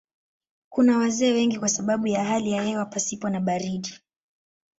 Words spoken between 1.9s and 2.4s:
ya